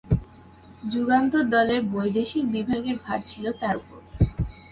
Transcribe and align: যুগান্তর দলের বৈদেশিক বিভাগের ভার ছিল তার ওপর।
যুগান্তর 0.83 1.43
দলের 1.49 1.81
বৈদেশিক 1.93 2.43
বিভাগের 2.47 2.97
ভার 3.05 3.19
ছিল 3.25 3.45
তার 3.61 3.75
ওপর। 3.77 3.99